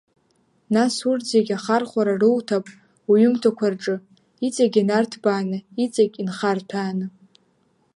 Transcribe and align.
Нас 0.73 0.95
урҭ 1.09 1.23
зегьы 1.33 1.53
ахархәара 1.57 2.15
руҭап 2.21 2.65
уҩымҭақәа 3.09 3.67
рҿы, 3.73 3.95
иҵагь 4.45 4.77
инарҭбааны, 4.81 5.57
иҵагь 5.83 6.17
инхарҭәааны… 6.21 7.07